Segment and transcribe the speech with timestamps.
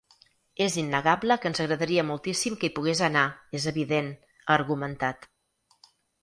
[0.67, 3.27] “És innegable que ens agradaria moltíssim que hi pogués anar,
[3.61, 4.11] és evident”,
[4.47, 5.31] ha argumentat.